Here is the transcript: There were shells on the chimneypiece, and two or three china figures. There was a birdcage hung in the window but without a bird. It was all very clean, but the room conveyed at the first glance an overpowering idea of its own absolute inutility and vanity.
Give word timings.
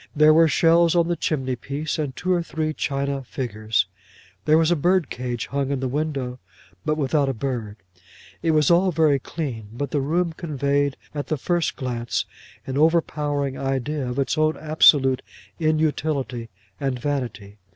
There 0.15 0.33
were 0.33 0.47
shells 0.47 0.95
on 0.95 1.09
the 1.09 1.15
chimneypiece, 1.15 1.99
and 1.99 2.15
two 2.15 2.33
or 2.33 2.41
three 2.41 2.73
china 2.73 3.23
figures. 3.23 3.85
There 4.45 4.57
was 4.57 4.71
a 4.71 4.75
birdcage 4.75 5.45
hung 5.45 5.69
in 5.69 5.79
the 5.79 5.87
window 5.87 6.39
but 6.83 6.97
without 6.97 7.29
a 7.29 7.35
bird. 7.35 7.75
It 8.41 8.49
was 8.49 8.71
all 8.71 8.91
very 8.91 9.19
clean, 9.19 9.67
but 9.71 9.91
the 9.91 10.01
room 10.01 10.33
conveyed 10.33 10.97
at 11.13 11.27
the 11.27 11.37
first 11.37 11.75
glance 11.75 12.25
an 12.65 12.79
overpowering 12.79 13.59
idea 13.59 14.09
of 14.09 14.17
its 14.17 14.39
own 14.39 14.57
absolute 14.57 15.21
inutility 15.59 16.49
and 16.79 16.97
vanity. 16.97 17.59